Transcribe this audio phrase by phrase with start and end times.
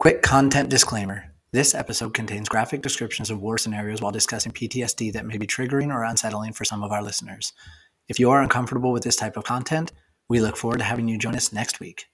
[0.00, 1.24] Quick content disclaimer.
[1.50, 5.92] This episode contains graphic descriptions of war scenarios while discussing PTSD that may be triggering
[5.92, 7.52] or unsettling for some of our listeners.
[8.06, 9.90] If you are uncomfortable with this type of content,
[10.28, 12.04] we look forward to having you join us next week.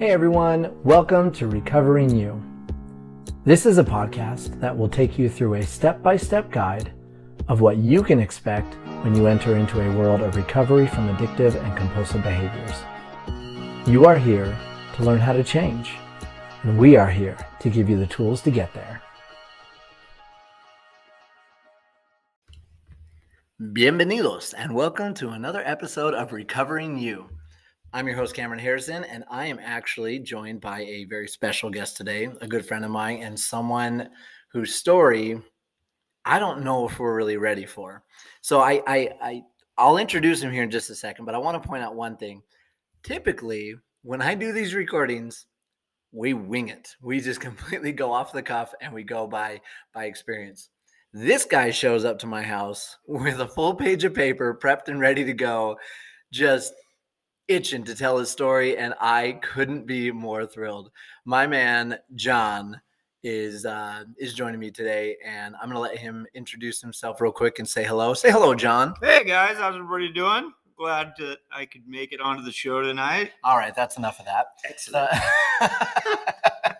[0.00, 2.42] Hey everyone, welcome to Recovering You.
[3.44, 6.92] This is a podcast that will take you through a step by step guide
[7.48, 8.74] of what you can expect
[9.04, 12.82] when you enter into a world of recovery from addictive and compulsive behaviors.
[13.86, 14.56] You are here
[14.96, 15.94] to learn how to change,
[16.64, 19.00] and we are here to give you the tools to get there.
[23.60, 27.28] Bienvenidos, and welcome to another episode of Recovering You.
[27.92, 31.96] I'm your host, Cameron Harrison, and I am actually joined by a very special guest
[31.96, 34.10] today, a good friend of mine, and someone
[34.52, 35.40] whose story
[36.26, 38.02] I don't know if we're really ready for.
[38.42, 39.42] So I, I, I
[39.78, 42.16] I'll introduce him here in just a second, but I want to point out one
[42.16, 42.42] thing.
[43.04, 45.46] Typically, when I do these recordings,
[46.12, 46.96] we wing it.
[47.00, 49.60] We just completely go off the cuff and we go by
[49.94, 50.70] by experience.
[51.12, 55.00] This guy shows up to my house with a full page of paper, prepped and
[55.00, 55.78] ready to go,
[56.32, 56.74] just
[57.48, 60.90] itching to tell his story, and I couldn't be more thrilled.
[61.24, 62.80] My man, John,
[63.26, 67.58] is uh, is joining me today, and I'm gonna let him introduce himself real quick
[67.58, 68.14] and say hello.
[68.14, 68.94] Say hello, John.
[69.02, 70.52] Hey guys, how's everybody doing?
[70.78, 73.32] Glad that I could make it onto the show tonight.
[73.42, 74.46] All right, that's enough of that.
[74.64, 75.10] Excellent.
[75.60, 75.68] Uh,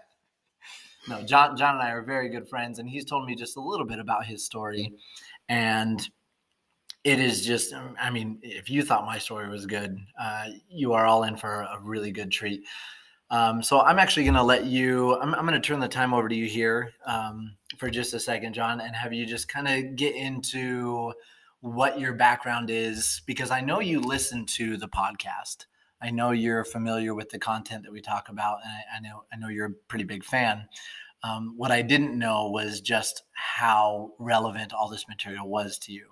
[1.09, 3.61] no, John, John and I are very good friends, and he's told me just a
[3.61, 4.93] little bit about his story,
[5.49, 6.09] and
[7.03, 11.07] it is just, I mean, if you thought my story was good, uh, you are
[11.07, 12.63] all in for a really good treat.
[13.31, 16.15] Um, so I'm actually going to let you, I'm, I'm going to turn the time
[16.15, 19.67] over to you here um, for just a second, John, and have you just kind
[19.67, 21.13] of get into
[21.61, 25.67] what your background is, because I know you listen to the podcast.
[26.01, 29.25] I know you're familiar with the content that we talk about, and I, I know
[29.33, 30.69] I know you're a pretty big fan.
[31.25, 36.07] Um, what I didn't know was just how relevant all this material was to you,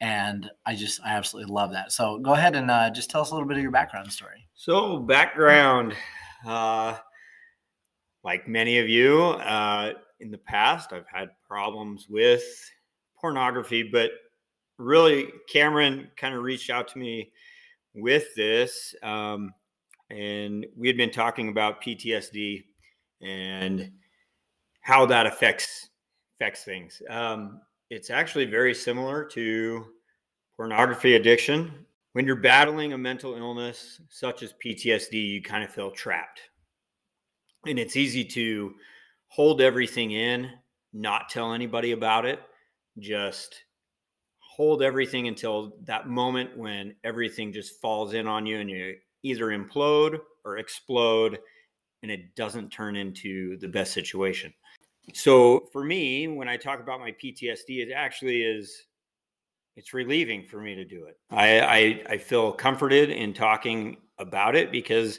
[0.00, 1.90] and I just I absolutely love that.
[1.90, 4.46] So go ahead and uh, just tell us a little bit of your background story.
[4.54, 5.94] So background,
[6.46, 6.96] uh,
[8.22, 12.44] like many of you, uh, in the past, I've had problems with
[13.20, 14.10] pornography, but
[14.78, 17.30] really, Cameron kind of reached out to me
[17.94, 19.52] with this, um,
[20.10, 22.64] and we had been talking about PTSD
[23.22, 23.90] and
[24.80, 25.88] how that affects
[26.36, 27.00] affects things.
[27.08, 27.60] Um,
[27.90, 29.86] it's actually very similar to
[30.56, 31.86] pornography addiction.
[32.14, 36.42] When you're battling a mental illness such as PTSD, you kind of feel trapped.
[37.66, 38.72] And it's easy to
[39.26, 40.48] hold everything in,
[40.92, 42.38] not tell anybody about it,
[43.00, 43.64] just
[44.38, 48.94] hold everything until that moment when everything just falls in on you and you
[49.24, 51.40] either implode or explode
[52.04, 54.54] and it doesn't turn into the best situation.
[55.14, 58.84] So for me, when I talk about my PTSD, it actually is
[59.76, 61.18] it's relieving for me to do it.
[61.30, 65.18] I, I, I feel comforted in talking about it because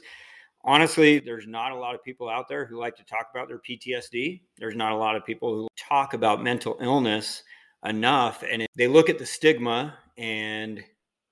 [0.64, 3.60] honestly, there's not a lot of people out there who like to talk about their
[3.60, 4.42] PTSD.
[4.58, 7.44] There's not a lot of people who talk about mental illness
[7.86, 10.84] enough, and it, they look at the stigma and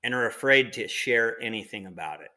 [0.04, 2.28] and are afraid to share anything about it.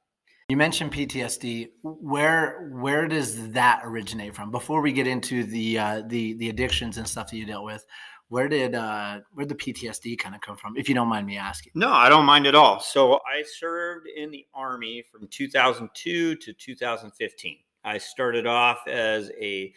[0.48, 1.70] You mentioned PTSD.
[1.82, 4.52] Where where does that originate from?
[4.52, 7.84] Before we get into the uh, the the addictions and stuff that you dealt with,
[8.28, 10.76] where did uh, where the PTSD kind of come from?
[10.76, 11.72] If you don't mind me asking.
[11.74, 12.80] No, I don't mind at all.
[12.80, 17.58] So I served in the army from 2002 to 2015.
[17.84, 19.72] I started off as a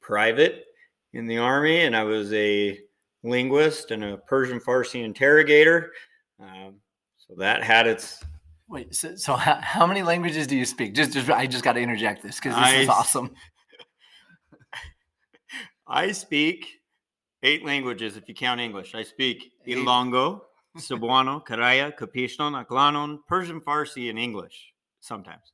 [0.00, 0.64] private
[1.12, 2.78] in the army, and I was a
[3.22, 5.92] linguist and a Persian Farsi interrogator.
[6.40, 6.76] Um,
[7.18, 8.24] so that had its
[8.66, 10.94] Wait, so, so how, how, many languages do you speak?
[10.94, 13.30] Just, just I just got to interject this because this I, is awesome.
[15.86, 16.80] I speak
[17.44, 18.94] eight languages if you count English.
[18.94, 20.40] I speak Ilongo,
[20.78, 25.52] Cebuano, Karaya, Capiznon, Aklanon, Persian, Farsi, and English sometimes.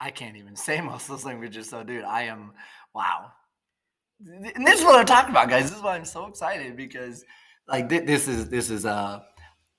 [0.00, 2.52] I can't even say most of those languages, so dude, I am
[2.94, 3.32] wow.
[4.24, 5.64] And this is what I'm talking about, guys.
[5.64, 7.24] This is why I'm so excited because
[7.66, 9.24] like this is this is a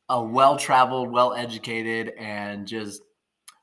[0.10, 3.02] a well traveled, well educated, and just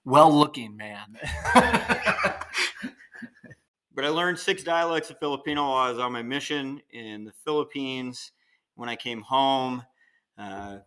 [0.05, 1.19] well looking man.
[4.01, 7.33] but I learned six dialects of Filipino while I was on my mission in the
[7.45, 8.33] Philippines.
[8.75, 9.85] When I came home,
[10.39, 10.79] uh,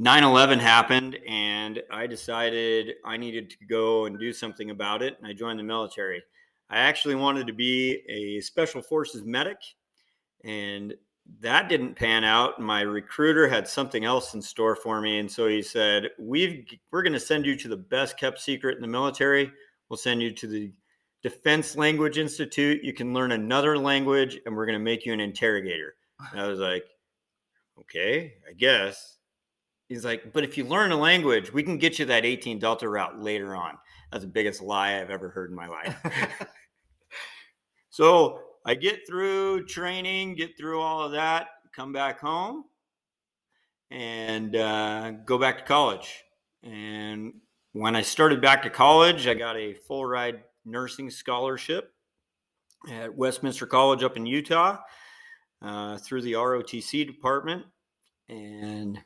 [0.00, 5.26] 9-11 happened and i decided i needed to go and do something about it and
[5.26, 6.20] i joined the military
[6.68, 9.56] i actually wanted to be a special forces medic
[10.42, 10.94] and
[11.40, 12.60] that didn't pan out.
[12.60, 17.02] My recruiter had something else in store for me, and so he said, "We've we're
[17.02, 19.50] going to send you to the best kept secret in the military.
[19.88, 20.70] We'll send you to the
[21.24, 22.84] Defense Language Institute.
[22.84, 25.96] You can learn another language, and we're going to make you an interrogator."
[26.30, 26.84] And I was like,
[27.80, 29.16] "Okay, I guess."
[29.88, 32.88] He's like, "But if you learn a language, we can get you that 18 Delta
[32.88, 33.78] route later on."
[34.12, 35.96] That's the biggest lie I've ever heard in my life.
[37.90, 42.64] so I get through training, get through all of that, come back home,
[43.90, 46.22] and uh, go back to college.
[46.62, 47.32] And
[47.72, 51.92] when I started back to college, I got a full ride nursing scholarship
[52.90, 54.78] at Westminster College up in Utah
[55.62, 57.64] uh, through the ROTC department.
[58.28, 58.98] And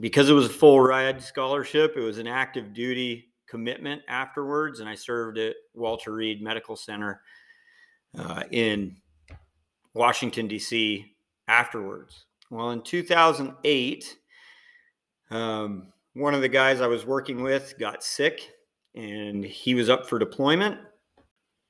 [0.00, 4.80] because it was a full ride scholarship, it was an active duty commitment afterwards.
[4.80, 7.20] And I served at Walter Reed Medical Center
[8.18, 8.96] uh, in
[9.94, 11.04] Washington, D.C.
[11.48, 12.26] afterwards.
[12.50, 14.16] Well, in 2008,
[15.30, 18.53] um, one of the guys I was working with got sick
[18.94, 20.78] and he was up for deployment.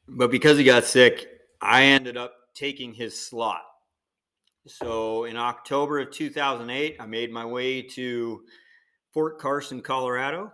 [0.06, 1.26] But because he got sick,
[1.60, 3.62] I ended up taking his slot.
[4.66, 8.42] So in October of 2008, I made my way to
[9.12, 10.52] Fort Carson, Colorado,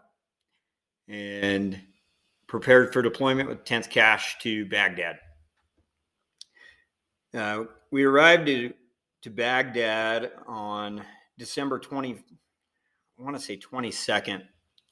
[1.08, 1.80] and
[2.46, 5.18] prepared for deployment with 10th CSH to Baghdad.
[7.32, 8.72] Uh, we arrived to,
[9.22, 11.02] to Baghdad on
[11.38, 12.18] December 20,
[13.18, 14.42] I want to say 22nd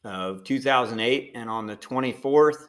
[0.08, 1.32] of 2008.
[1.34, 2.66] And on the 24th,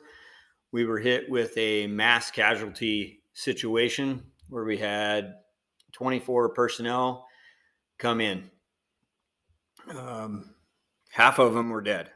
[0.72, 5.36] we were hit with a mass casualty situation where we had
[5.94, 7.26] 24 personnel
[7.98, 8.50] come in.
[9.90, 10.54] Um,
[11.12, 12.12] half of them were dead.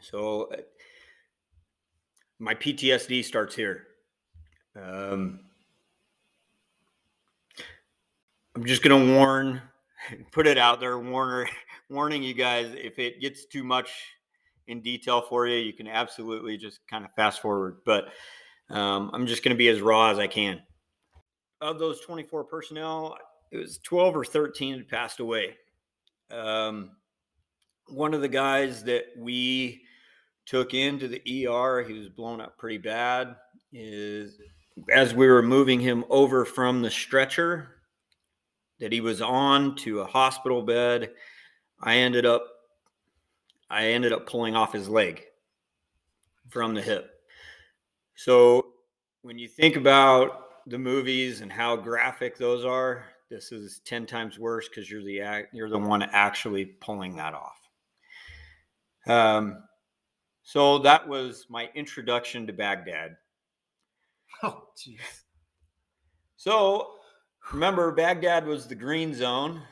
[0.00, 0.58] So uh,
[2.38, 3.88] my PTSD starts here.
[4.76, 5.40] Um,
[8.54, 9.62] I'm just going to warn,
[10.32, 11.48] put it out there, warner,
[11.90, 12.72] warning you guys.
[12.74, 13.90] If it gets too much
[14.66, 17.78] in detail for you, you can absolutely just kind of fast forward.
[17.84, 18.08] But
[18.70, 20.60] um, I'm just going to be as raw as I can.
[21.60, 23.16] Of those 24 personnel,
[23.50, 25.56] it was 12 or 13 had passed away.
[26.30, 26.92] Um,
[27.88, 29.82] one of the guys that we
[30.46, 33.36] took into the ER, he was blown up pretty bad.
[33.72, 34.38] Is
[34.92, 37.77] as we were moving him over from the stretcher
[38.80, 41.10] that he was on to a hospital bed.
[41.80, 42.46] I ended up
[43.70, 45.24] I ended up pulling off his leg
[46.48, 47.20] from the hip.
[48.14, 48.66] So
[49.22, 54.38] when you think about the movies and how graphic those are, this is 10 times
[54.38, 57.58] worse because you're the you're the one actually pulling that off.
[59.06, 59.62] Um,
[60.42, 63.16] so that was my introduction to Baghdad.
[64.42, 65.00] Oh, jeez.
[66.36, 66.97] So
[67.52, 69.62] remember Baghdad was the green zone.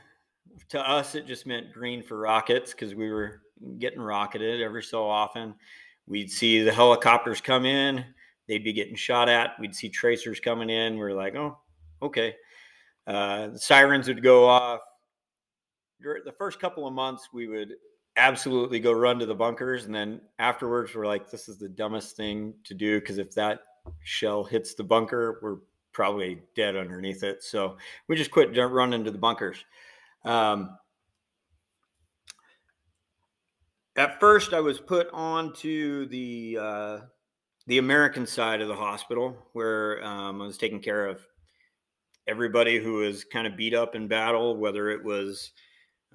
[0.71, 3.43] To us, it just meant green for rockets because we were
[3.79, 5.55] getting rocketed every so often.
[6.07, 8.05] We'd see the helicopters come in,
[8.49, 9.59] they'd be getting shot at.
[9.59, 10.97] We'd see tracers coming in.
[10.97, 11.59] We are like, oh,
[12.01, 12.35] okay.
[13.07, 14.81] Uh, the sirens would go off.
[16.01, 17.75] During the first couple of months, we would
[18.17, 19.87] absolutely go run to the bunkers.
[19.87, 23.61] And then afterwards, we're like, this is the dumbest thing to do because if that
[24.03, 25.59] shell hits the bunker, we're
[25.97, 27.43] probably dead underneath it.
[27.43, 29.65] So we just quit running to the bunkers.
[30.27, 30.77] Um,
[33.97, 36.99] at first, I was put on to the uh,
[37.67, 41.27] the American side of the hospital where um, I was taking care of
[42.29, 45.53] everybody who was kind of beat up in battle, whether it was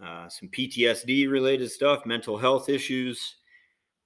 [0.01, 3.37] uh, some PTSD related stuff, mental health issues,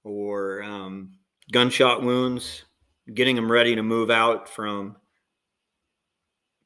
[0.04, 1.10] or um,
[1.52, 2.64] gunshot wounds,
[3.12, 4.96] getting them ready to move out from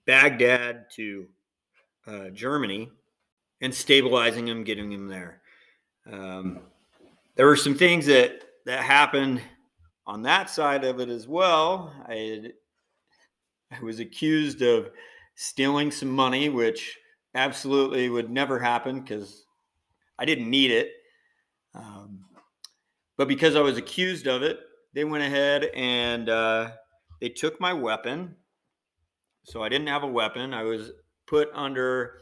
[0.06, 1.26] Baghdad to
[2.06, 2.90] uh, Germany
[3.60, 5.42] and stabilizing him, getting him there.
[6.10, 6.60] Um,
[7.36, 9.40] there were some things that that happened
[10.06, 11.92] on that side of it as well.
[12.06, 12.52] I had,
[13.70, 14.90] I was accused of
[15.34, 16.98] stealing some money, which
[17.34, 19.44] absolutely would never happen because
[20.18, 20.90] I didn't need it.
[21.74, 22.24] Um,
[23.16, 24.60] but because I was accused of it,
[24.92, 26.70] they went ahead and uh,
[27.20, 28.34] they took my weapon
[29.50, 30.54] so I didn't have a weapon.
[30.54, 30.92] I was
[31.26, 32.18] put under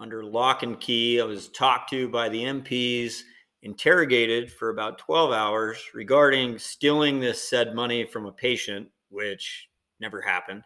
[0.00, 1.20] under lock and key.
[1.20, 3.22] I was talked to by the MPs,
[3.62, 9.68] interrogated for about 12 hours regarding stealing this said money from a patient, which
[10.00, 10.64] never happened.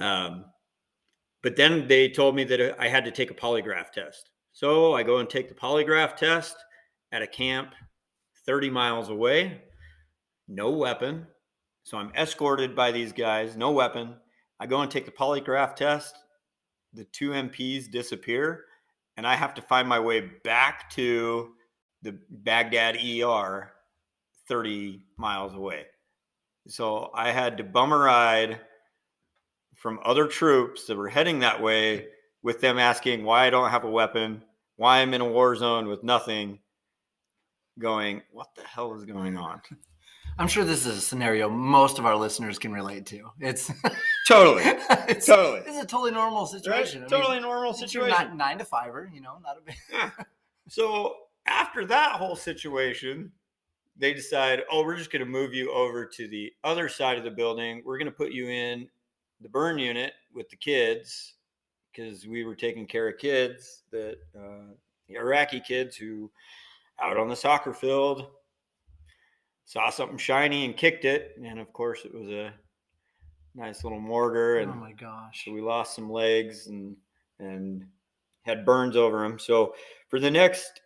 [0.00, 0.46] Um,
[1.42, 4.30] but then they told me that I had to take a polygraph test.
[4.52, 6.56] So I go and take the polygraph test
[7.12, 7.72] at a camp
[8.46, 9.62] 30 miles away,
[10.48, 11.26] no weapon.
[11.84, 14.16] So I'm escorted by these guys, no weapon.
[14.60, 16.14] I go and take the polygraph test.
[16.92, 18.64] the two MPs disappear,
[19.16, 21.52] and I have to find my way back to
[22.02, 23.72] the Baghdad ER
[24.48, 25.86] 30 miles away.
[26.68, 28.60] So I had to bum a ride
[29.76, 32.08] from other troops that were heading that way
[32.42, 34.42] with them asking why I don't have a weapon,
[34.76, 36.58] why I'm in a war zone with nothing,
[37.78, 39.62] going, what the hell is going on?
[40.38, 43.30] I'm sure this is a scenario most of our listeners can relate to.
[43.40, 43.70] It's
[44.30, 44.62] totally,
[45.08, 45.60] it's, totally.
[45.60, 47.02] is a totally normal situation.
[47.02, 47.10] Right?
[47.10, 48.10] Totally mean, normal situation.
[48.10, 49.76] Not nine to fiver, you know, not a big.
[49.92, 50.10] yeah.
[50.68, 53.32] So after that whole situation,
[53.96, 57.24] they decide, oh, we're just going to move you over to the other side of
[57.24, 57.82] the building.
[57.84, 58.88] We're going to put you in
[59.40, 61.34] the burn unit with the kids
[61.92, 64.74] because we were taking care of kids that uh,
[65.08, 66.30] the Iraqi kids who
[67.02, 68.28] out on the soccer field
[69.64, 72.52] saw something shiny and kicked it, and of course it was a
[73.54, 74.58] nice little mortar.
[74.58, 75.44] And oh my gosh!
[75.44, 76.96] So we lost some legs and
[77.38, 77.84] and
[78.42, 79.38] had burns over them.
[79.38, 79.74] So
[80.08, 80.80] for the next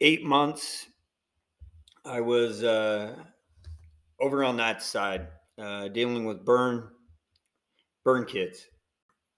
[0.00, 0.86] eight months,
[2.04, 3.16] I was uh,
[4.20, 6.88] over on that side uh, dealing with burn
[8.04, 8.66] burn kids.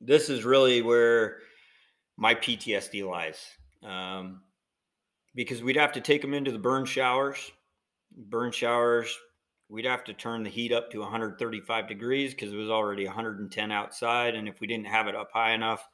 [0.01, 1.39] This is really where
[2.17, 3.39] my PTSD lies.
[3.83, 4.43] Um,
[5.35, 7.51] because we'd have to take them into the burn showers.
[8.17, 9.17] Burn showers,
[9.71, 13.73] we'd have to turn the heat up to 135 degrees because it was already 110
[13.73, 14.35] outside.
[14.35, 15.89] And if we didn't have it up high enough,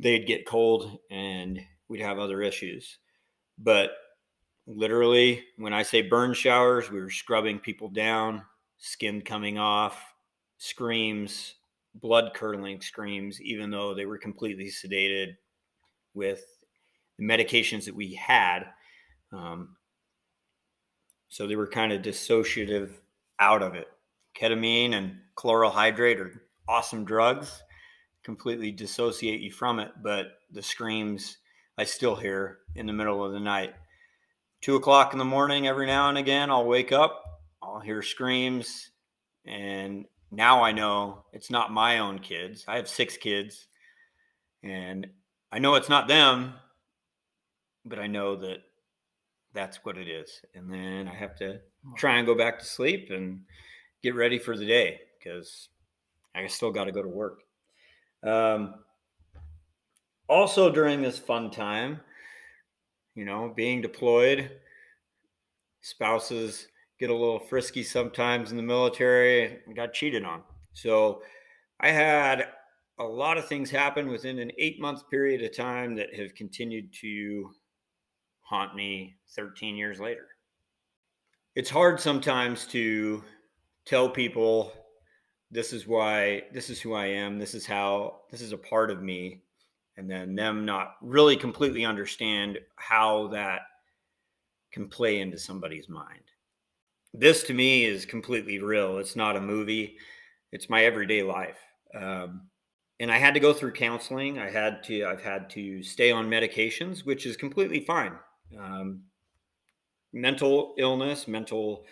[0.00, 2.98] they'd get cold and we'd have other issues.
[3.56, 3.92] But
[4.66, 8.42] literally, when I say burn showers, we were scrubbing people down,
[8.78, 10.02] skin coming off,
[10.58, 11.54] screams,
[11.94, 15.36] blood curdling screams, even though they were completely sedated
[16.14, 16.44] with
[17.16, 18.64] the medications that we had.
[19.32, 19.76] Um,
[21.28, 22.90] so they were kind of dissociative
[23.38, 23.88] out of it.
[24.38, 27.62] Ketamine and chloral hydrate are awesome drugs,
[28.24, 31.38] completely dissociate you from it, but the screams
[31.78, 33.74] I still hear in the middle of the night.
[34.60, 37.22] Two o'clock in the morning, every now and again, I'll wake up,
[37.62, 38.90] I'll hear screams,
[39.46, 42.64] and now I know it's not my own kids.
[42.66, 43.68] I have six kids,
[44.62, 45.06] and
[45.52, 46.54] I know it's not them
[47.86, 48.58] but I know that
[49.56, 50.42] that's what it is.
[50.54, 51.60] And then I have to
[51.96, 53.40] try and go back to sleep and
[54.02, 55.70] get ready for the day because
[56.34, 57.40] I still got to go to work.
[58.22, 58.74] Um,
[60.28, 62.00] also, during this fun time,
[63.14, 64.50] you know, being deployed,
[65.80, 66.68] spouses
[67.00, 70.42] get a little frisky sometimes in the military and got cheated on.
[70.74, 71.22] So
[71.80, 72.48] I had
[72.98, 76.92] a lot of things happen within an eight month period of time that have continued
[77.00, 77.50] to
[78.48, 80.28] haunt me 13 years later.
[81.54, 83.24] It's hard sometimes to
[83.84, 84.72] tell people
[85.50, 88.90] this is why this is who I am, this is how this is a part
[88.90, 89.42] of me
[89.96, 93.62] and then them not really completely understand how that
[94.72, 96.20] can play into somebody's mind.
[97.14, 98.98] This to me is completely real.
[98.98, 99.96] It's not a movie.
[100.52, 101.58] It's my everyday life.
[101.94, 102.42] Um,
[103.00, 104.38] and I had to go through counseling.
[104.38, 105.04] I had to.
[105.04, 108.12] I've had to stay on medications, which is completely fine.
[108.58, 109.02] Um,
[110.12, 111.84] mental illness, mental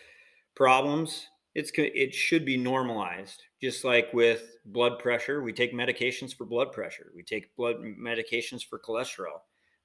[0.55, 3.43] problems, it's it should be normalized.
[3.63, 7.13] Just like with blood pressure, we take medications for blood pressure.
[7.15, 9.41] We take blood medications for cholesterol.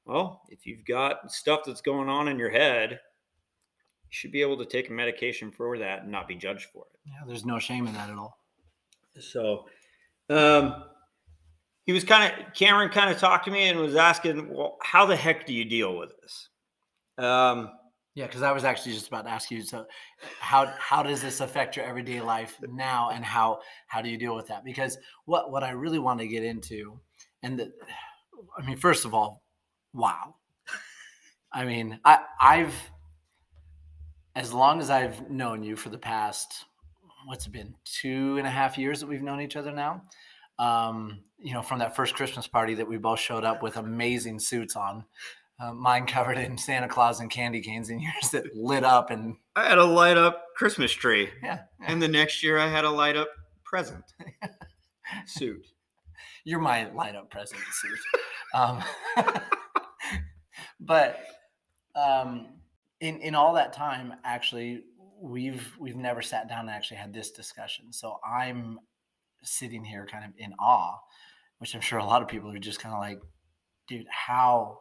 [0.06, 4.58] Well, if you've got stuff that's going on in your head, you should be able
[4.58, 7.00] to take a medication for that and not be judged for it.
[7.06, 8.40] Yeah, there's no shame in that at all.
[9.20, 9.66] So,
[10.30, 10.86] um,
[11.86, 15.06] he was kind of Cameron kind of talked to me and was asking, "Well, how
[15.06, 16.49] the heck do you deal with this?"
[17.20, 17.72] Um,
[18.16, 19.62] yeah, because I was actually just about to ask you.
[19.62, 19.86] So,
[20.40, 24.36] how how does this affect your everyday life now, and how how do you deal
[24.36, 24.66] with that?
[24.66, 27.00] Because what what I really want to get into,
[27.44, 27.72] and the,
[28.58, 29.44] I mean, first of all,
[29.94, 30.36] wow.
[31.54, 32.76] I mean, I I've
[34.36, 36.66] as long as I've known you for the past
[37.26, 40.04] what's it been two and a half years that we've known each other now.
[40.58, 44.40] Um, you know, from that first Christmas party that we both showed up with amazing
[44.40, 45.06] suits on
[45.60, 49.12] uh, mine covered in Santa Claus and candy canes, and yours that lit up.
[49.12, 51.30] And I had a light up Christmas tree.
[51.44, 51.86] Yeah, yeah.
[51.88, 53.30] And the next year, I had a light up
[53.66, 54.04] present
[55.25, 55.66] suit.
[56.46, 58.00] You're my light up present suit.
[58.54, 58.84] um,
[60.80, 61.20] but
[61.96, 62.48] um,
[63.01, 64.84] in in all that time, actually,
[65.22, 67.92] we've we've never sat down and actually had this discussion.
[67.92, 68.80] So I'm
[69.44, 70.96] sitting here kind of in awe,
[71.60, 73.20] which I'm sure a lot of people are just kind of like,
[73.88, 74.80] dude, how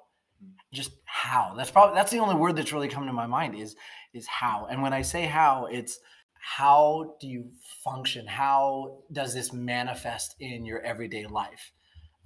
[0.72, 1.54] just how.
[1.56, 3.76] That's probably that's the only word that's really coming to my mind is
[4.14, 4.66] is how.
[4.70, 5.98] And when i say how it's
[6.40, 7.50] how do you
[7.84, 8.26] function?
[8.26, 11.72] How does this manifest in your everyday life?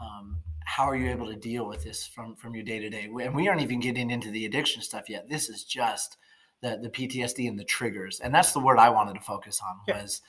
[0.00, 3.08] Um, how are you able to deal with this from from your day to day?
[3.20, 5.28] And we aren't even getting into the addiction stuff yet.
[5.28, 6.16] This is just
[6.60, 9.94] the the PTSD and the triggers, and that's the word I wanted to focus on
[9.96, 10.22] was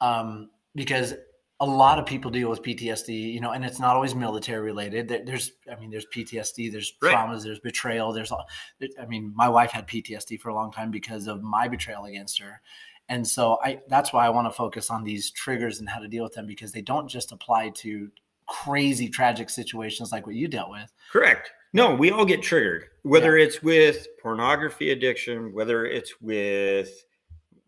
[0.00, 1.14] um, because
[1.60, 5.08] a lot of people deal with PTSD, you know, and it's not always military related.
[5.26, 7.14] There's, I mean, there's PTSD, there's Right.
[7.14, 8.32] traumas, there's betrayal, there's.
[8.32, 12.40] I mean, my wife had PTSD for a long time because of my betrayal against
[12.40, 12.62] her,
[13.10, 16.08] and so I that's why I want to focus on these triggers and how to
[16.08, 18.10] deal with them because they don't just apply to
[18.46, 20.90] crazy tragic situations like what you dealt with.
[21.12, 21.52] Correct.
[21.72, 27.04] No, we all get triggered, whether it's with pornography addiction, whether it's with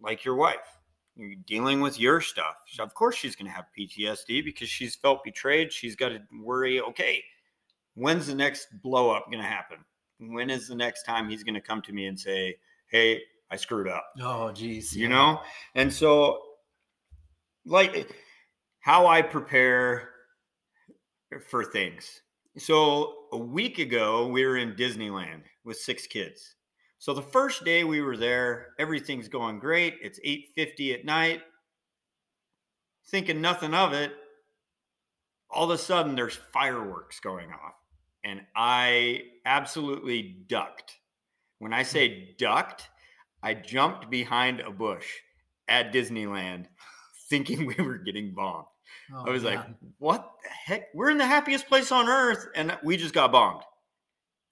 [0.00, 0.71] like your wife,
[1.16, 2.56] you're dealing with your stuff.
[2.68, 5.72] So of course, she's going to have PTSD because she's felt betrayed.
[5.72, 7.22] She's got to worry, okay,
[7.94, 9.78] when's the next blow up going to happen?
[10.18, 12.56] When is the next time he's going to come to me and say,
[12.90, 14.06] hey, I screwed up?
[14.20, 15.40] Oh, geez, you know
[15.74, 16.40] and so
[17.64, 18.10] like
[18.80, 20.10] how i prepare
[21.48, 22.22] for things
[22.58, 26.56] so a week ago we were in disneyland with six kids
[27.02, 31.42] so the first day we were there everything's going great it's 8.50 at night
[33.08, 34.12] thinking nothing of it
[35.50, 37.74] all of a sudden there's fireworks going off
[38.24, 40.98] and i absolutely ducked
[41.58, 42.88] when i say ducked
[43.42, 45.06] I jumped behind a bush
[45.68, 46.66] at Disneyland
[47.28, 48.66] thinking we were getting bombed.
[49.12, 49.60] Oh, I was like,
[49.98, 50.94] what the heck?
[50.94, 53.62] We're in the happiest place on earth and we just got bombed.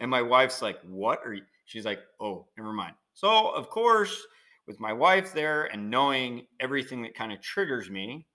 [0.00, 1.42] And my wife's like, what are you?
[1.70, 2.94] She's like, oh, never mind.
[3.14, 4.26] So, of course,
[4.66, 8.26] with my wife there and knowing everything that kind of triggers me,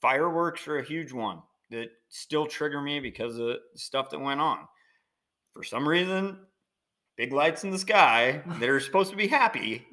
[0.00, 4.58] fireworks are a huge one that still trigger me because of stuff that went on.
[5.54, 6.38] For some reason,
[7.16, 9.84] big lights in the sky that are supposed to be happy,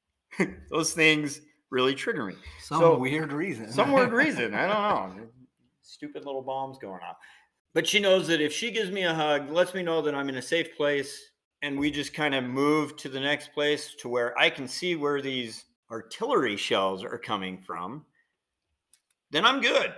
[0.70, 2.36] those things really trigger me.
[2.62, 3.70] some so- weird reason.
[3.70, 4.54] Some weird reason.
[4.54, 5.26] I don't know.
[5.82, 7.16] Stupid little bombs going off.
[7.74, 10.30] But she knows that if she gives me a hug, lets me know that I'm
[10.30, 11.29] in a safe place,
[11.62, 14.96] and we just kind of move to the next place to where I can see
[14.96, 18.04] where these artillery shells are coming from,
[19.30, 19.92] then I'm good.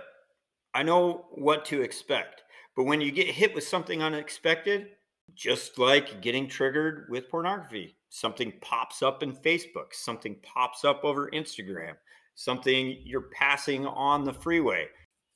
[0.73, 2.43] I know what to expect.
[2.75, 4.87] But when you get hit with something unexpected,
[5.35, 11.29] just like getting triggered with pornography, something pops up in Facebook, something pops up over
[11.29, 11.93] Instagram,
[12.35, 14.87] something you're passing on the freeway.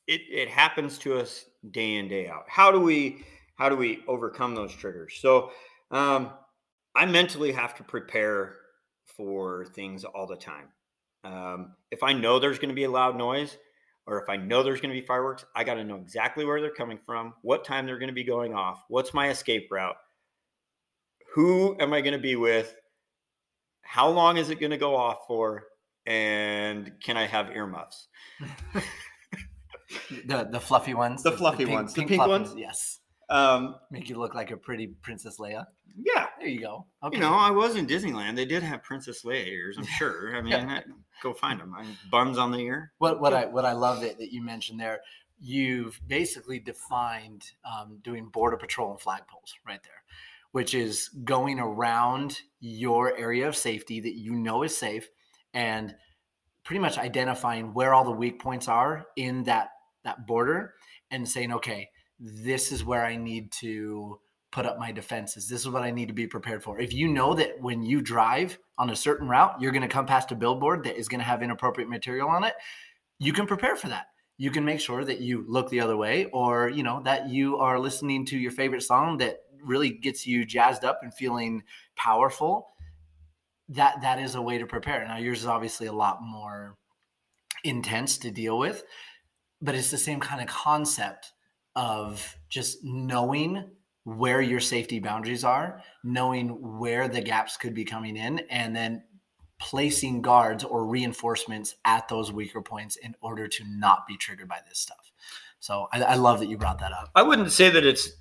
[0.07, 2.45] It, it happens to us day in day out.
[2.47, 3.23] How do we
[3.55, 5.17] how do we overcome those triggers?
[5.19, 5.51] So
[5.91, 6.31] um,
[6.95, 8.55] I mentally have to prepare
[9.15, 10.67] for things all the time.
[11.23, 13.57] Um, if I know there's going to be a loud noise,
[14.05, 16.61] or if I know there's going to be fireworks, I got to know exactly where
[16.61, 19.97] they're coming from, what time they're going to be going off, what's my escape route,
[21.33, 22.73] who am I going to be with,
[23.81, 25.65] how long is it going to go off for,
[26.05, 28.07] and can I have earmuffs?
[30.25, 31.93] the the fluffy ones, The fluffy ones.
[31.93, 32.53] The pink fluffy ones?
[32.57, 35.65] yes, Um, make you look like a pretty Princess Leia.
[36.01, 36.85] yeah, There you go.
[37.03, 37.17] Okay.
[37.17, 38.35] you know, I was in Disneyland.
[38.35, 40.35] They did have Princess Leia ears, I'm sure.
[40.35, 40.81] I mean, Yeah.
[41.21, 41.73] go find them.
[41.77, 42.93] I, Buns on the ear.
[42.99, 45.01] what what I what I love that, that you mentioned there,
[45.39, 50.03] you've basically defined um, doing border patrol and flagpoles right there,
[50.51, 55.09] which is going around your area of safety that you know is safe,
[55.53, 55.93] and
[56.63, 59.71] pretty much identifying where all the weak points are in that
[60.05, 60.73] that border,
[61.11, 64.19] and saying, okay, this is where I need to
[64.51, 65.47] put up my defenses.
[65.47, 66.79] This is what I need to be prepared for.
[66.79, 70.05] If you know that when you drive on a certain route, you're going to come
[70.05, 72.53] past a billboard that is going to have inappropriate material on it,
[73.19, 74.07] you can prepare for that.
[74.37, 77.57] You can make sure that you look the other way or, you know, that you
[77.57, 81.63] are listening to your favorite song that really gets you jazzed up and feeling
[81.95, 82.69] powerful.
[83.69, 85.05] That that is a way to prepare.
[85.07, 86.77] Now yours is obviously a lot more
[87.63, 88.83] intense to deal with,
[89.61, 91.33] but it's the same kind of concept
[91.77, 93.63] of just knowing
[94.03, 99.03] where your safety boundaries are, knowing where the gaps could be coming in, and then
[99.59, 104.59] placing guards or reinforcements at those weaker points in order to not be triggered by
[104.67, 105.11] this stuff.
[105.59, 107.11] So I, I love that you brought that up.
[107.15, 108.11] I wouldn't say that it's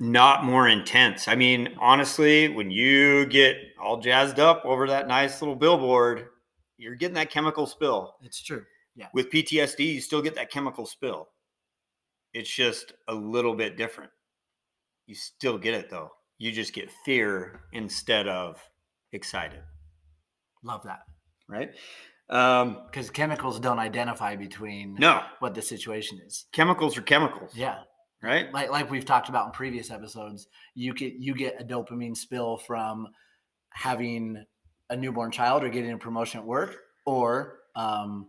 [0.00, 1.28] not more intense.
[1.28, 6.28] I mean, honestly, when you get all jazzed up over that nice little billboard,
[6.78, 8.16] you're getting that chemical spill.
[8.22, 8.64] It's true.
[8.96, 9.08] Yeah.
[9.12, 11.28] With PTSD, you still get that chemical spill.
[12.32, 14.10] It's just a little bit different.
[15.06, 16.10] You still get it though.
[16.38, 18.56] You just get fear instead of
[19.12, 19.60] excited,
[20.62, 21.00] Love that.
[21.48, 21.70] right?
[22.30, 26.46] Um, Because chemicals don't identify between no, what the situation is.
[26.52, 27.80] chemicals are chemicals, Yeah.
[28.22, 28.52] right?
[28.52, 32.56] like like we've talked about in previous episodes, you get you get a dopamine spill
[32.58, 33.08] from
[33.70, 34.44] having
[34.90, 38.28] a newborn child or getting a promotion at work or um,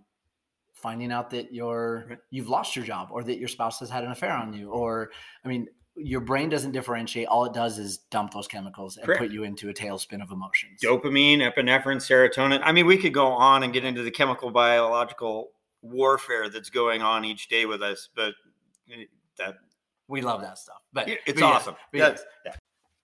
[0.82, 4.12] finding out that you're you've lost your job or that your spouse has had an
[4.12, 5.12] affair on you or
[5.46, 9.22] i mean your brain doesn't differentiate all it does is dump those chemicals and Correct.
[9.22, 12.62] put you into a tailspin of emotions dopamine, epinephrine, serotonin.
[12.64, 17.02] I mean, we could go on and get into the chemical biological warfare that's going
[17.02, 18.34] on each day with us, but
[18.90, 19.04] eh,
[19.38, 19.56] that
[20.08, 21.76] we love that stuff but it's but awesome.
[21.94, 22.54] That's- yeah.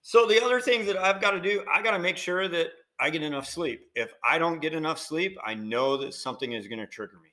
[0.02, 2.68] So the other things that I've got to do, I got to make sure that
[2.98, 3.82] I get enough sleep.
[3.94, 7.28] If I don't get enough sleep, I know that something is going to trigger me.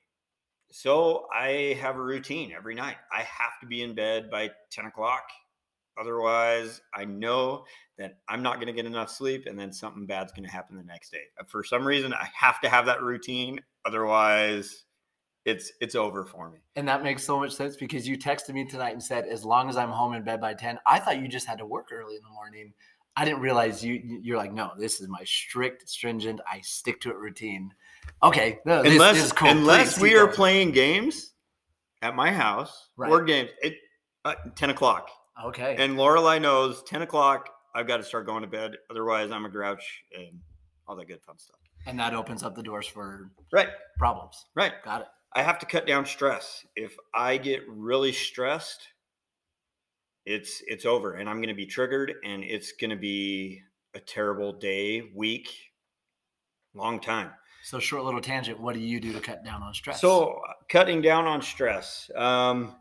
[0.72, 2.96] So I have a routine every night.
[3.12, 5.22] I have to be in bed by 10 o'clock.
[5.98, 7.64] Otherwise, I know
[7.96, 10.76] that I'm not going to get enough sleep and then something bad's going to happen
[10.76, 11.22] the next day.
[11.46, 13.60] For some reason, I have to have that routine.
[13.86, 14.84] Otherwise,
[15.46, 16.58] it's it's over for me.
[16.74, 19.68] and that makes so much sense because you texted me tonight and said as long
[19.68, 22.16] as i'm home in bed by 10 i thought you just had to work early
[22.16, 22.72] in the morning
[23.16, 27.00] i didn't realize you you- you're like no this is my strict stringent i stick
[27.00, 27.70] to it routine
[28.22, 30.36] okay no, this, unless this is cool unless Please we are going.
[30.36, 31.32] playing games
[32.02, 33.08] at my house, Right.
[33.08, 33.74] board games, it
[34.24, 35.08] uh, ten o'clock,
[35.44, 37.48] okay and Lorelai knows ten o'clock.
[37.74, 38.72] I've got to start going to bed.
[38.90, 40.40] Otherwise, I'm a grouch and
[40.88, 41.58] all that good fun stuff.
[41.86, 44.72] and that opens up the doors for Right, problems right.
[44.84, 46.64] got it I have to cut down stress.
[46.76, 48.80] If I get really stressed,
[50.24, 53.60] it's it's over, and I'm going to be triggered, and it's going to be
[53.94, 55.48] a terrible day, week,
[56.74, 57.30] long time.
[57.66, 61.02] So short little tangent what do you do to cut down on stress So, cutting
[61.02, 62.08] down on stress.
[62.14, 62.76] Um,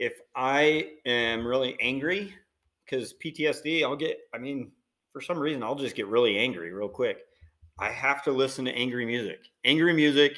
[0.00, 2.34] if I am really angry,
[2.84, 4.72] because PTSD, I'll get, I mean,
[5.12, 7.18] for some reason, I'll just get really angry real quick.
[7.78, 9.38] I have to listen to angry music.
[9.64, 10.36] Angry music,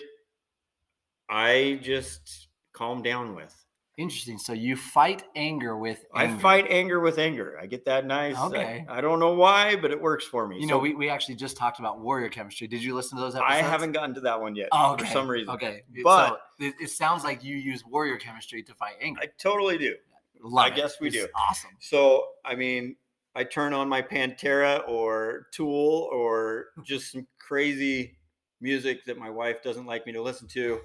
[1.31, 3.55] I just calm down with.
[3.98, 6.34] Interesting so you fight anger with anger.
[6.37, 7.58] I fight anger with anger.
[7.61, 8.37] I get that nice.
[8.37, 8.87] I- Okay.
[8.88, 10.58] I, don't know why, but it works for me.
[10.61, 13.34] you know we, we actually just talked about warrior chemistry did you listen to those
[13.34, 13.52] episodes?
[13.52, 15.04] I haven't gotten to that one yet Oh, okay.
[15.04, 15.52] for some reason.
[15.54, 15.82] Okay.
[16.02, 19.20] But- so it, it sounds like you use warrior chemistry to fight anger.
[19.22, 19.94] I totally do.
[20.42, 20.76] Love I it.
[20.76, 21.26] guess we It's do.
[21.34, 21.70] Awesome.
[21.80, 22.94] So, I mean,
[23.34, 28.16] I turn on my Pantera or Tool or just some crazy
[28.61, 30.80] music that my wife doesn't like me to listen to.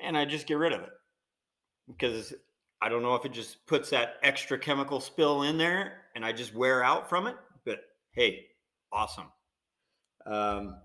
[0.00, 0.90] And I just get rid of it
[1.86, 2.34] because
[2.80, 6.32] I don't know if it just puts that extra chemical spill in there and I
[6.32, 7.36] just wear out from it.
[7.64, 7.78] But
[8.12, 8.46] hey,
[8.92, 9.26] awesome.
[10.26, 10.76] Um,